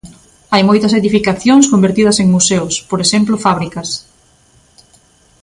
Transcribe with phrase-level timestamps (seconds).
[0.53, 3.89] Hai moitas edificacións convertidas en museos, por exemplo fábricas.